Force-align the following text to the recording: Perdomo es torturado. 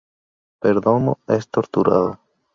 Perdomo 0.63 1.13
es 1.27 1.47
torturado. 1.49 2.17